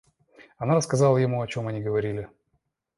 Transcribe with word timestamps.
Она 0.57 0.73
рассказала 0.77 1.19
ему, 1.19 1.43
о 1.43 1.47
чем 1.47 1.67
они 1.67 1.79
говорили. 1.79 2.27